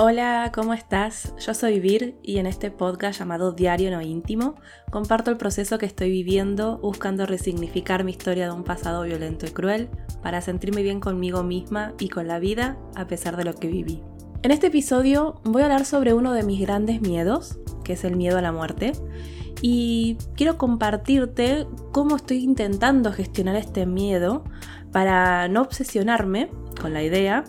[0.00, 1.34] Hola, ¿cómo estás?
[1.44, 4.54] Yo soy Vir y en este podcast llamado Diario No Íntimo
[4.92, 9.50] comparto el proceso que estoy viviendo buscando resignificar mi historia de un pasado violento y
[9.50, 9.88] cruel
[10.22, 14.00] para sentirme bien conmigo misma y con la vida a pesar de lo que viví.
[14.44, 18.14] En este episodio voy a hablar sobre uno de mis grandes miedos, que es el
[18.14, 18.92] miedo a la muerte,
[19.62, 24.44] y quiero compartirte cómo estoy intentando gestionar este miedo
[24.92, 27.42] para no obsesionarme con la idea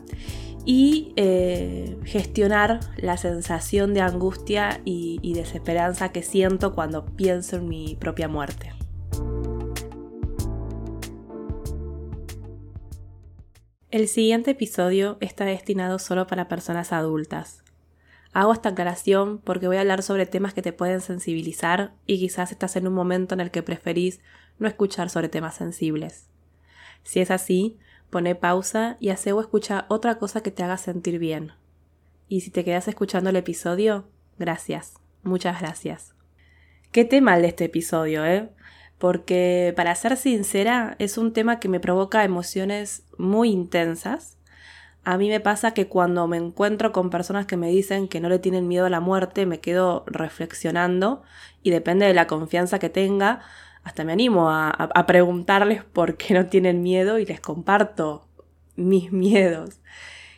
[0.65, 7.67] y eh, gestionar la sensación de angustia y, y desesperanza que siento cuando pienso en
[7.67, 8.73] mi propia muerte.
[13.91, 17.64] El siguiente episodio está destinado solo para personas adultas.
[18.33, 22.51] Hago esta aclaración porque voy a hablar sobre temas que te pueden sensibilizar y quizás
[22.51, 24.19] estás en un momento en el que preferís
[24.59, 26.28] no escuchar sobre temas sensibles.
[27.03, 31.19] Si es así, Pone pausa y hace o escucha otra cosa que te haga sentir
[31.19, 31.51] bien.
[32.27, 36.16] Y si te quedas escuchando el episodio, gracias, muchas gracias.
[36.92, 38.50] Qué tema el de este episodio, ¿eh?
[38.97, 44.38] Porque, para ser sincera, es un tema que me provoca emociones muy intensas.
[45.03, 48.28] A mí me pasa que cuando me encuentro con personas que me dicen que no
[48.28, 51.22] le tienen miedo a la muerte, me quedo reflexionando
[51.64, 53.41] y depende de la confianza que tenga,
[53.90, 58.28] hasta me animo a, preguntarles por qué no tienen miedo y les comparto
[58.76, 59.81] mis miedos.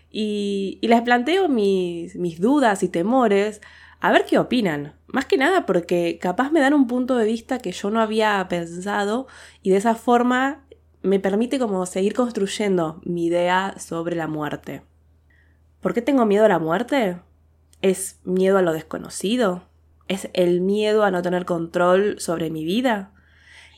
[0.10, 3.62] Y, les planteo mis, mis dudas y temores
[4.00, 4.94] a ver qué opinan.
[5.08, 8.48] Más que nada porque capaz me dan un punto de vista que yo no había
[8.50, 9.28] pensado
[9.62, 10.64] y de esa forma
[11.02, 14.82] me permite como seguir construyendo mi idea sobre la muerte.
[15.82, 17.20] ¿Por qué tengo miedo a la muerte?
[17.82, 19.64] ¿Es miedo a lo desconocido?
[20.08, 23.11] ¿Es el miedo a no tener control sobre mi vida?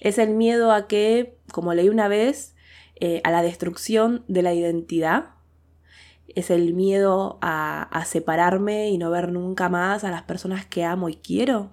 [0.03, 2.55] Es el miedo a que, como leí una vez,
[2.99, 5.29] eh, a la destrucción de la identidad.
[6.27, 10.83] Es el miedo a, a separarme y no ver nunca más a las personas que
[10.83, 11.71] amo y quiero.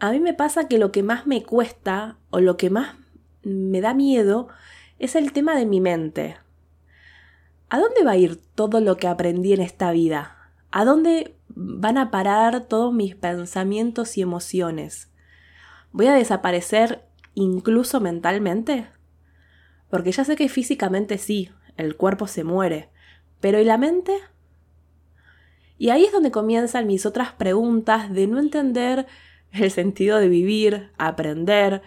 [0.00, 2.96] A mí me pasa que lo que más me cuesta o lo que más
[3.44, 4.48] me da miedo
[4.98, 6.36] es el tema de mi mente.
[7.68, 10.50] ¿A dónde va a ir todo lo que aprendí en esta vida?
[10.72, 15.12] ¿A dónde van a parar todos mis pensamientos y emociones?
[15.96, 18.86] ¿Voy a desaparecer incluso mentalmente?
[19.88, 21.48] Porque ya sé que físicamente sí,
[21.78, 22.90] el cuerpo se muere,
[23.40, 24.12] pero ¿y la mente?
[25.78, 29.06] Y ahí es donde comienzan mis otras preguntas de no entender
[29.52, 31.80] el sentido de vivir, aprender,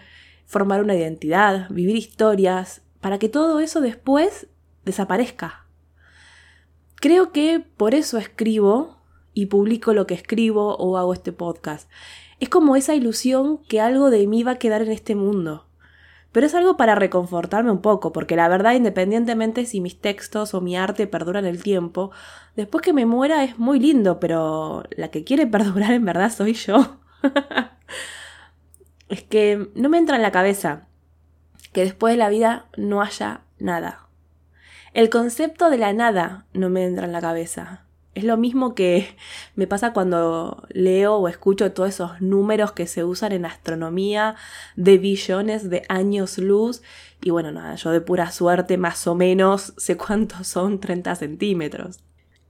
[0.48, 4.48] formar una identidad, vivir historias, para que todo eso después
[4.86, 5.68] desaparezca.
[6.96, 9.04] Creo que por eso escribo
[9.36, 11.88] y publico lo que escribo o hago este podcast.
[12.40, 15.66] Es como esa ilusión que algo de mí va a quedar en este mundo.
[16.32, 20.62] Pero es algo para reconfortarme un poco, porque la verdad, independientemente si mis textos o
[20.62, 22.12] mi arte perduran el tiempo,
[22.56, 26.54] después que me muera es muy lindo, pero la que quiere perdurar en verdad soy
[26.54, 26.98] yo.
[29.10, 30.88] es que no me entra en la cabeza
[31.74, 34.08] que después de la vida no haya nada.
[34.94, 37.86] El concepto de la nada no me entra en la cabeza.
[38.16, 39.16] Es lo mismo que
[39.56, 44.36] me pasa cuando leo o escucho todos esos números que se usan en astronomía
[44.76, 46.82] de billones de años luz.
[47.22, 52.00] Y bueno, nada, yo de pura suerte más o menos sé cuántos son 30 centímetros.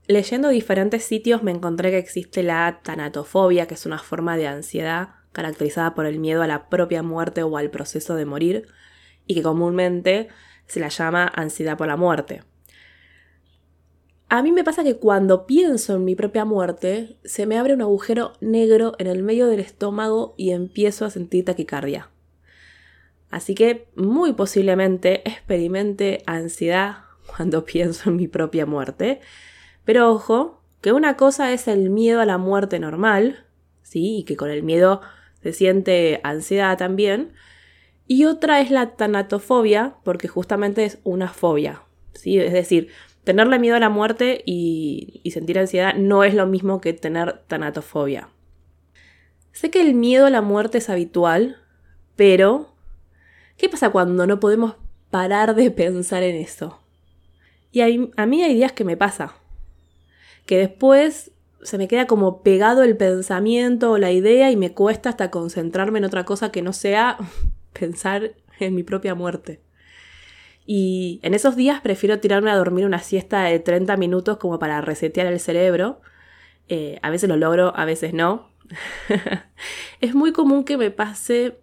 [0.06, 5.10] Leyendo diferentes sitios me encontré que existe la tanatofobia, que es una forma de ansiedad
[5.30, 8.66] caracterizada por el miedo a la propia muerte o al proceso de morir,
[9.26, 10.26] y que comúnmente
[10.66, 12.42] se la llama ansiedad por la muerte.
[14.32, 17.82] A mí me pasa que cuando pienso en mi propia muerte, se me abre un
[17.82, 22.10] agujero negro en el medio del estómago y empiezo a sentir taquicardia.
[23.28, 26.98] Así que muy posiblemente experimente ansiedad
[27.36, 29.20] cuando pienso en mi propia muerte.
[29.84, 33.46] Pero ojo, que una cosa es el miedo a la muerte normal,
[33.82, 34.18] ¿sí?
[34.18, 35.00] Y que con el miedo
[35.42, 37.32] se siente ansiedad también.
[38.06, 42.38] Y otra es la tanatofobia, porque justamente es una fobia, ¿sí?
[42.38, 42.90] Es decir,
[43.24, 48.28] tenerle miedo a la muerte y, sentir ansiedad no es lo mismo que tener tanatofobia.
[49.52, 51.58] Sé que el miedo a la muerte es habitual,
[52.16, 52.72] pero
[53.56, 54.76] ¿qué pasa cuando no podemos
[55.10, 56.80] parar de pensar en eso?
[57.72, 59.34] Y a mí hay días que me pasa,
[60.46, 61.32] que después
[61.62, 65.98] se me queda como pegado el pensamiento o la idea y me cuesta hasta concentrarme
[65.98, 67.18] en otra cosa que no sea
[67.78, 69.60] pensar en mi propia muerte.
[70.66, 74.80] Y en esos días prefiero tirarme a dormir una siesta de 30 minutos como para
[74.80, 76.00] resetear el cerebro.
[76.68, 78.50] Eh, a veces lo logro, a veces no.
[80.00, 81.58] es muy común que me pase,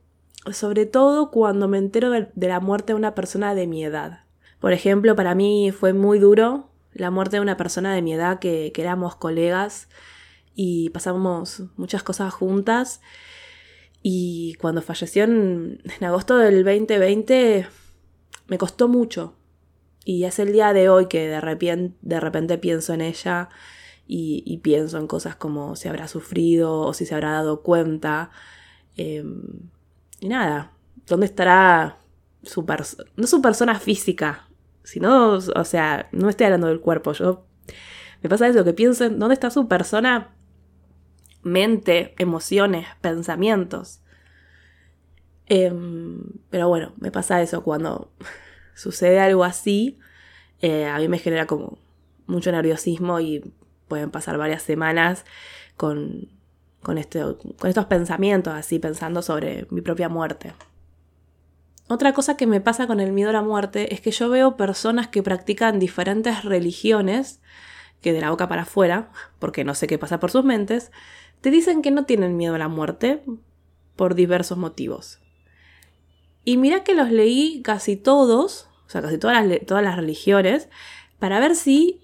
[0.52, 4.24] sobre todo cuando me entero de, la muerte de una persona de mi edad.
[4.60, 8.40] Por ejemplo, para mí fue muy duro la muerte de una persona de mi edad
[8.40, 9.88] que, éramos colegas
[10.56, 13.02] y pasamos muchas cosas juntas.
[14.02, 17.68] Y cuando falleció en, agosto del 2020
[18.48, 19.36] me costó mucho.
[20.06, 23.50] Y es el día de hoy que de repente, de repente pienso en ella
[24.08, 28.32] y, pienso en cosas como si habrá sufrido o si se habrá dado cuenta.
[28.96, 29.70] Em,
[30.20, 30.72] y nada,
[31.08, 32.00] ¿dónde estará
[32.44, 33.10] su persona?
[33.18, 34.48] No su persona física,
[34.84, 37.12] sino, o sea, no estoy hablando del cuerpo.
[37.14, 37.46] Yo
[38.24, 40.34] me pasa eso, que pienso en dónde está su persona
[41.44, 44.02] mente, emociones, pensamientos.
[45.48, 48.12] Em, pero bueno, me pasa eso cuando
[48.76, 49.98] sucede algo así.
[50.62, 51.78] Eh, a mí me genera como
[52.26, 53.54] mucho nerviosismo y
[53.88, 55.26] pueden pasar varias semanas
[55.78, 56.30] con,
[56.82, 60.54] con, este, con estos pensamientos, así pensando sobre mi propia muerte.
[61.90, 64.58] Otra cosa que me pasa con el miedo a la muerte es que yo veo
[64.58, 67.40] personas que practican diferentes religiones,
[68.02, 69.10] que de la boca para afuera,
[69.40, 70.92] porque no sé qué pasa por sus mentes,
[71.40, 73.24] te dicen que no tienen miedo a la muerte
[73.96, 75.20] por diversos motivos.
[76.48, 80.70] Y mira que los leí casi todos, o sea, casi todas las, todas las religiones,
[81.20, 82.00] para ver si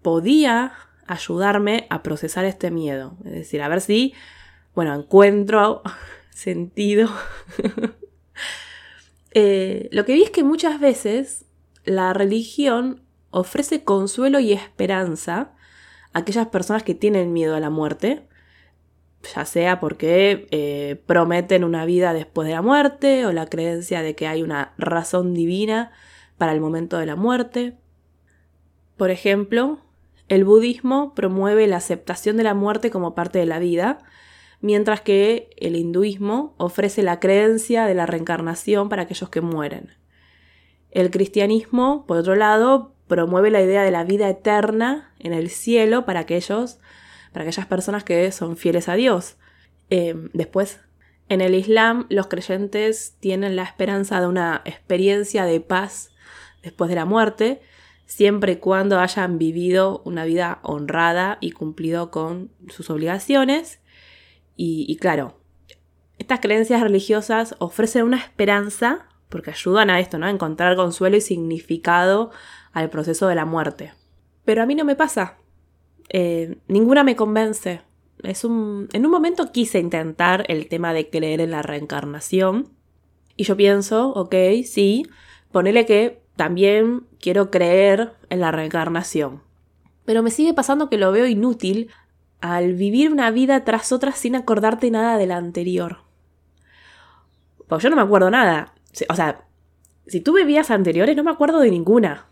[0.00, 0.74] podía
[1.08, 3.16] ayudarme a procesar este miedo.
[3.24, 4.14] Es decir, a ver si,
[4.76, 5.82] bueno, encuentro
[6.30, 7.10] sentido.
[9.32, 11.44] Eh, lo que vi es que muchas veces
[11.84, 15.52] la religión ofrece consuelo y esperanza
[16.12, 18.26] a aquellas personas que tienen miedo a la muerte,
[19.22, 24.14] ya sea porque eh, prometen una vida después de la muerte o la creencia de
[24.14, 25.92] que hay una razón divina
[26.38, 27.74] para el momento de la muerte.
[28.96, 29.80] Por ejemplo,
[30.28, 33.98] el budismo promueve la aceptación de la muerte como parte de la vida,
[34.60, 39.90] mientras que el hinduismo ofrece la creencia de la reencarnación para aquellos que mueren.
[40.90, 46.04] El cristianismo, por otro lado, promueve la idea de la vida eterna en el cielo
[46.04, 46.78] para aquellos,
[47.32, 49.36] para aquellas personas que son fieles a Dios.
[49.90, 50.80] Eh, después,
[51.28, 56.10] en el Islam, los creyentes tienen la esperanza de una experiencia de paz
[56.62, 57.60] después de la muerte,
[58.06, 63.80] siempre y cuando hayan vivido una vida honrada y cumplido con sus obligaciones.
[64.56, 65.40] Y, claro,
[66.18, 70.26] estas creencias religiosas ofrecen una esperanza porque ayudan a esto, ¿no?
[70.26, 72.30] A encontrar consuelo y significado
[72.72, 73.94] al proceso de la muerte.
[74.44, 75.38] Pero a mí no me pasa.
[76.10, 77.82] Eh, ninguna me convence.
[78.22, 82.68] Es un, en un momento quise intentar el tema de creer en la reencarnación.
[83.36, 84.34] Y yo pienso, ok,
[84.64, 85.06] sí,
[85.52, 89.42] ponele que también quiero creer en la reencarnación.
[90.04, 91.90] Pero me sigue pasando que lo veo inútil
[92.40, 95.98] al vivir una vida tras otra sin acordarte nada de la anterior.
[97.68, 98.74] Pues yo no me acuerdo nada.
[99.08, 99.46] O sea,
[100.06, 102.26] si tú vivías anteriores no me acuerdo de ninguna.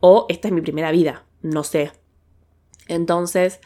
[0.00, 1.92] O esta es mi primera vida, no sé.
[2.90, 3.60] Entonces,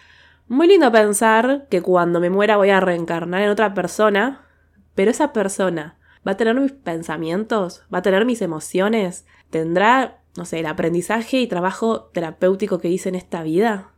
[0.49, 4.47] muy lindo pensar que cuando me muera voy a reencarnar en otra persona,
[4.95, 10.45] pero esa persona va a tener mis pensamientos, va a tener mis emociones, tendrá, no
[10.45, 13.93] sé, el aprendizaje y trabajo terapéutico que hice en esta vida.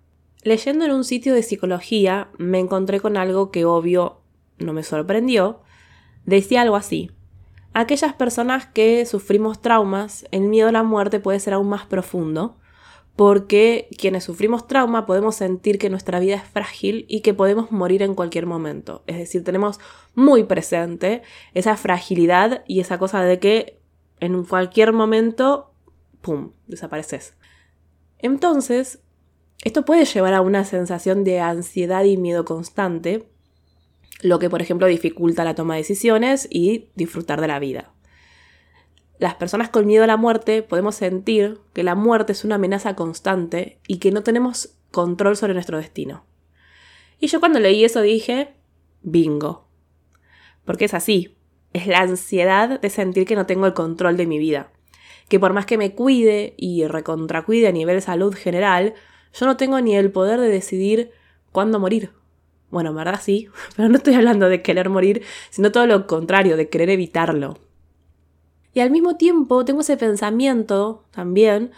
[0.44, 4.20] Leyendo en un sitio de psicología me encontré con algo que obvio
[4.58, 5.60] no me sorprendió.
[6.24, 7.10] Decía algo así.
[7.74, 12.58] Aquellas personas que sufrimos traumas, el miedo a la muerte puede ser aún más profundo,
[13.16, 18.02] porque quienes sufrimos trauma podemos sentir que nuestra vida es frágil y que podemos morir
[18.02, 19.02] en cualquier momento.
[19.06, 19.80] Es decir, tenemos
[20.14, 21.22] muy presente
[21.54, 23.80] esa fragilidad y esa cosa de que
[24.20, 25.72] en cualquier momento,
[26.20, 27.34] ¡pum!, desapareces.
[28.18, 29.00] Entonces,
[29.64, 33.28] esto puede llevar a una sensación de ansiedad y miedo constante,
[34.20, 37.95] lo que por ejemplo dificulta la toma de decisiones y disfrutar de la vida.
[39.18, 42.94] Las personas con miedo a la muerte podemos sentir que la muerte es una amenaza
[42.94, 46.24] constante y que no tenemos control sobre nuestro destino.
[47.18, 48.54] Y yo cuando leí eso dije,
[49.02, 49.68] bingo.
[50.64, 51.36] Porque es así,
[51.72, 54.70] es la ansiedad de sentir que no tengo el control de mi vida.
[55.28, 58.94] Que por más que me cuide y recontracuide a nivel salud general,
[59.32, 61.10] yo no tengo ni el poder de decidir
[61.52, 62.10] cuándo morir.
[62.70, 66.56] Bueno, en verdad sí, pero no estoy hablando de querer morir, sino todo lo contrario,
[66.56, 67.58] de querer evitarlo.
[68.76, 71.70] Y al mismo tiempo tengo ese pensamiento también,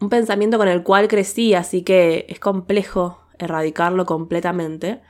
[0.00, 5.02] un pensamiento con el cual crecí, así que es complejo erradicarlo completamente,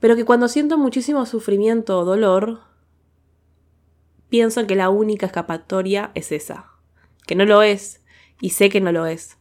[0.00, 2.62] pero que cuando siento muchísimo sufrimiento o dolor,
[4.28, 6.72] pienso que la única escapatoria es esa,
[7.24, 8.02] que no lo es,
[8.40, 9.38] y sé que no lo es.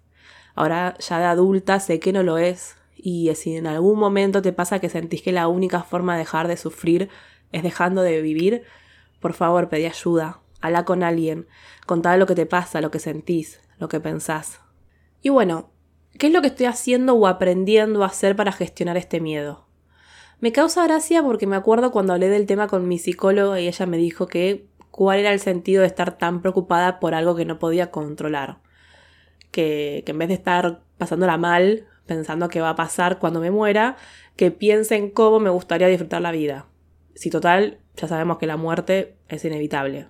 [0.53, 4.53] Ahora ya de adulta sé que no lo es y si en algún momento te
[4.53, 7.09] pasa que sentís que la única forma de dejar de sufrir
[7.51, 8.61] es dejando de vivir,
[9.19, 11.47] por favor pedí ayuda, habla con alguien,
[11.85, 14.59] contá lo que te pasa, lo que sentís, lo que pensás.
[15.21, 15.71] Y bueno,
[16.17, 19.67] ¿Qué es lo que estoy haciendo o aprendiendo a hacer para gestionar este miedo?
[20.39, 23.85] Me causa gracia porque me acuerdo cuando hablé del tema con mi psicóloga y ella
[23.85, 27.59] me dijo que cuál era el sentido de estar tan preocupada por algo que no
[27.59, 28.59] podía controlar.
[29.51, 33.97] Que, en vez de estar pasándola mal, pensando qué va a pasar cuando me muera,
[34.37, 36.67] que piense en cómo me gustaría disfrutar la vida.
[37.13, 40.07] Si total, ya sabemos que la muerte es inevitable.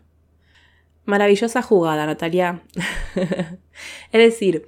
[1.05, 2.63] Maravillosa jugada, Natalia.
[3.15, 4.67] es decir,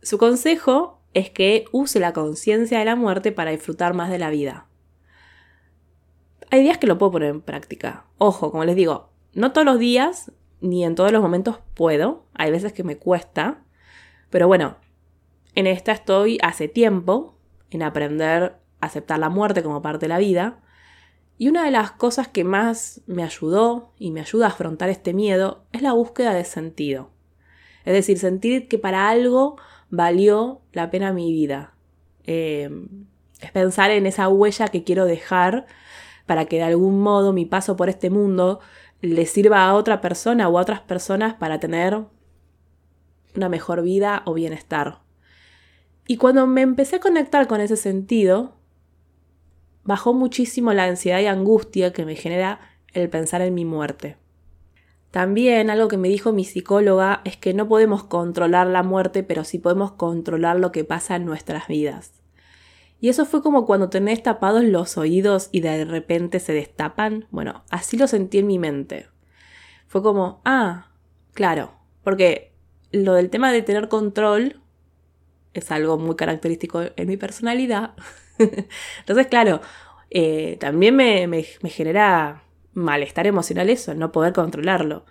[0.00, 4.30] su consejo es que use la conciencia de la muerte para disfrutar más de la
[4.30, 4.66] vida.
[6.50, 8.04] Hay días que lo puedo poner en práctica.
[8.18, 12.26] Ojo, como les digo, no todos los días ni en todos los momentos puedo.
[12.34, 13.64] Hay veces que me cuesta.
[14.30, 14.76] Pero bueno,
[15.54, 17.36] en esta estoy hace tiempo
[17.70, 20.60] en aprender a aceptar la muerte como parte de la vida.
[21.38, 25.12] Y una de las cosas que más me ayudó y me ayuda a afrontar este
[25.12, 27.10] miedo es la búsqueda de sentido.
[27.84, 29.56] Es decir, sentir que para algo
[29.90, 31.74] valió la pena mi vida.
[32.24, 32.70] Eh,
[33.40, 35.66] es pensar en esa huella que quiero dejar
[36.26, 38.60] para que de algún modo mi paso por este mundo
[39.00, 42.04] le sirva a otra persona o a otras personas para tener
[43.34, 45.00] una mejor vida o bienestar.
[46.06, 48.56] Y cuando me empecé a conectar con ese sentido,
[49.84, 52.60] bajó muchísimo la ansiedad y angustia que me genera
[52.92, 54.16] el pensar en mi muerte.
[55.10, 59.44] También algo que me dijo mi psicóloga es que no podemos controlar la muerte, pero
[59.44, 62.22] sí podemos controlar lo que pasa en nuestras vidas.
[62.98, 67.26] Y eso fue como cuando tenés tapados los oídos y de repente se destapan.
[67.30, 69.08] Bueno, así lo sentí en mi mente.
[69.86, 70.92] Fue como, ah,
[71.34, 71.74] claro,
[72.04, 72.54] porque
[72.90, 74.61] lo del tema de tener control
[75.54, 77.94] es algo muy característico en mi personalidad.
[78.38, 79.60] Entonces, claro,
[80.10, 82.44] eh, también me, me, genera
[82.74, 85.04] malestar emocional eso, no poder controlarlo.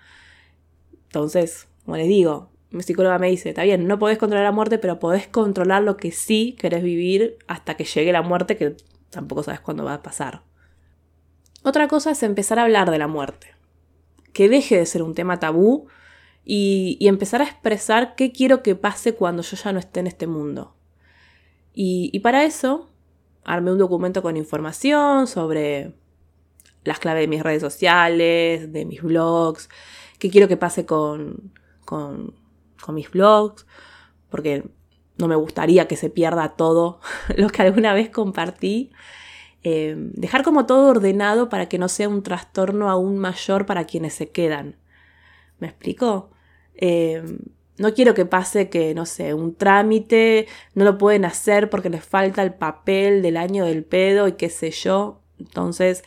[1.04, 4.78] Entonces, como les digo, mi psicóloga me dice, está bien, no podés controlar la muerte,
[4.78, 8.76] pero podés controlar lo que sí querés vivir hasta que llegue la muerte, que
[9.10, 10.44] tampoco sabes cuándo va a pasar.
[11.64, 13.48] Otra cosa es empezar a hablar de la muerte.
[14.34, 15.88] Que deje de ser un tema tabú
[16.44, 20.28] y, empezar a expresar qué quiero que pase cuando yo ya no esté en este
[20.28, 20.76] mundo.
[21.74, 22.90] Y, para eso,
[23.44, 25.96] armé un documento con información sobre
[26.84, 29.70] las claves de mis redes sociales, de mis blogs,
[30.20, 31.54] qué quiero que pase con,
[31.86, 32.34] con,
[32.90, 33.66] mis blogs,
[34.30, 34.64] porque
[35.18, 37.00] no me gustaría que se pierda todo
[37.38, 38.92] lo que alguna vez compartí.
[39.64, 44.16] Eh, dejar como todo ordenado para que no sea un trastorno aún mayor para quienes
[44.16, 44.81] se quedan.
[45.62, 46.32] ¿Me explico?
[46.74, 47.24] Eh,
[47.78, 52.04] no quiero que pase que, no sé, un trámite no lo pueden hacer porque les
[52.04, 55.22] falta el papel del año del pedo y qué sé yo.
[55.40, 56.04] Entonces,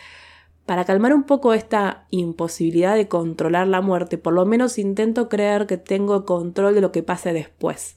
[0.67, 5.67] para calmar un poco esta imposibilidad de controlar la muerte, por lo menos intento creer
[5.67, 7.97] que tengo control de lo que pase después.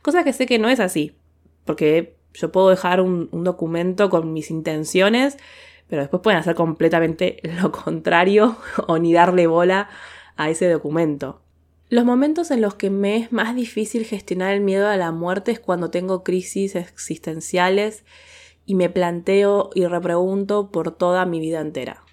[0.00, 1.16] Cosa que sé que no es así,
[1.64, 5.38] porque yo puedo dejar un, un documento con mis intenciones,
[5.88, 8.56] pero después pueden hacer completamente lo contrario
[8.86, 9.88] o ni darle bola
[10.38, 11.42] a ese documento.
[11.90, 15.50] Los momentos en los que me es más difícil gestionar el miedo a la muerte
[15.50, 18.04] es cuando tengo crisis existenciales
[18.64, 22.04] y me planteo y repregunto por toda mi vida entera.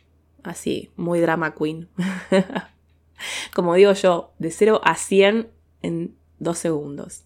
[0.44, 1.89] Así, muy drama queen.
[3.53, 5.50] Como digo yo, de 0 a 100
[5.82, 7.25] en dos segundos.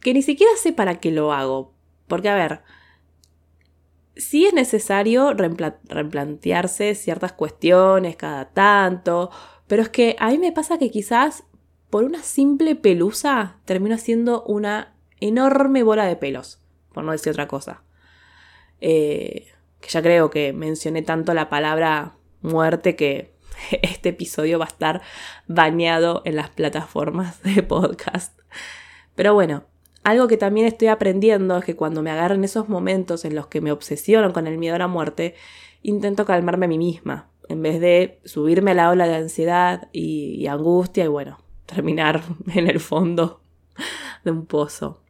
[0.00, 1.72] Que ni siquiera sé para qué lo hago.
[2.08, 2.62] Porque, a ver,
[4.16, 9.30] sí es necesario replantearse ciertas cuestiones cada tanto,
[9.66, 11.44] pero es que a mí me pasa que quizás
[11.90, 16.60] por una simple pelusa termino haciendo una enorme bola de pelos,
[16.92, 17.82] por no decir otra cosa.
[18.80, 19.46] Eh,
[19.80, 23.34] que ya creo que mencioné tanto la palabra muerte que
[23.82, 25.02] este episodio va a estar
[25.46, 28.38] bañado en las plataformas de podcast.
[29.14, 29.64] Pero bueno,
[30.06, 33.60] algo que también estoy aprendiendo es que cuando me agarren esos momentos en los que
[33.60, 35.34] me obsesiono con el miedo a la muerte,
[35.82, 40.46] intento calmarme a mí misma en vez de subirme a la ola de ansiedad y,
[40.46, 42.22] angustia y bueno, terminar
[42.54, 43.40] en el fondo
[44.24, 45.02] de un pozo.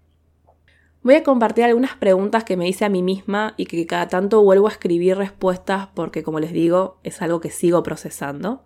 [1.03, 4.43] Voy a compartir algunas preguntas que me hice a mí misma y que cada tanto
[4.43, 8.65] vuelvo a escribir respuestas porque como les digo es algo que sigo procesando.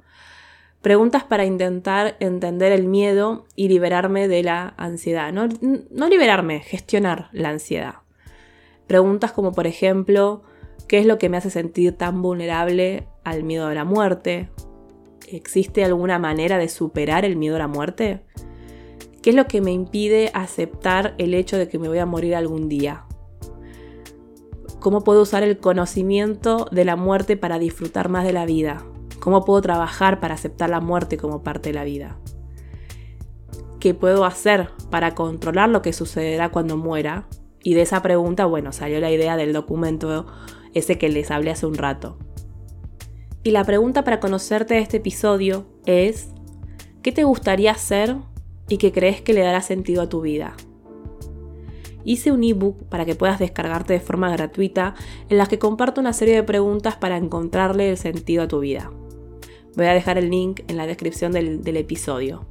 [0.83, 5.31] Preguntas para intentar entender el miedo y liberarme de la ansiedad.
[5.31, 7.97] No, liberarme, gestionar la ansiedad.
[8.87, 10.43] Preguntas como por ejemplo,
[10.89, 14.49] ¿qué es lo que me hace sentir tan vulnerable al miedo a la muerte?
[15.29, 18.25] ¿Existe alguna manera de superar el miedo a la muerte?
[19.21, 22.35] ¿Qué es lo que me impide aceptar el hecho de que me voy a morir
[22.35, 23.05] algún día?
[24.81, 28.83] ¿Cómo puedo usar el conocimiento de la muerte para disfrutar más de la vida?
[29.21, 32.19] ¿Cómo puedo trabajar para aceptar la muerte como parte de la vida?
[33.81, 37.27] ¿qué puedo hacer para controlar lo que sucederá cuando muera?
[37.63, 40.27] Y de esa pregunta, bueno, salió la idea del documento
[40.75, 42.19] ese que les hablé hace un rato.
[43.43, 46.29] Y la pregunta para conocerte de este episodio es,
[47.03, 48.17] ¿qué te gustaría hacer
[48.69, 50.55] y qué crees que le dará sentido a tu vida?
[52.05, 54.95] Hice un ebook para que puedas descargarte de forma gratuita
[55.29, 58.91] en las que comparto una serie de preguntas para encontrarle el sentido a tu vida.
[59.77, 62.47] Voy a dejar el link en la descripción del, episodio.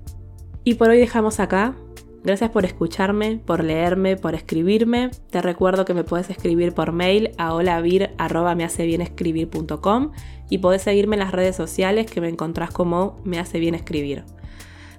[0.63, 1.75] Y por hoy dejamos acá.
[2.23, 5.11] Gracias por escucharme, por leerme, por escribirme.
[5.29, 10.11] Te recuerdo que me puedes escribir por mail a holavir.mehacebienescribir.com
[10.49, 14.25] y podés seguirme en las redes sociales que me encontrás como Me hace bien escribir.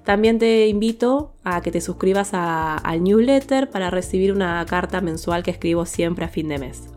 [0.03, 5.51] También te invito a que te suscribas al newsletter para recibir una carta mensual que
[5.51, 6.89] escribo siempre a fin de mes.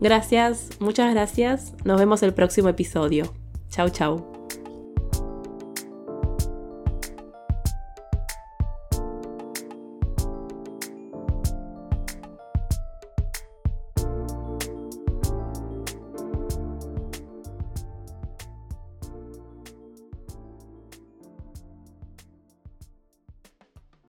[0.00, 1.74] Gracias, muchas gracias.
[1.84, 3.32] Nos vemos el próximo episodio.
[3.70, 4.35] Chau, chau.